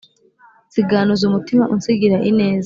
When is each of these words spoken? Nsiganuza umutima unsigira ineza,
Nsiganuza 0.67 1.23
umutima 1.29 1.63
unsigira 1.73 2.17
ineza, 2.29 2.59